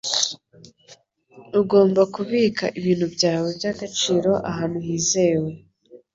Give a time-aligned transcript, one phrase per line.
[1.59, 5.49] Ugomba kubika ibintu byawe by'agaciro ahantu hizewe.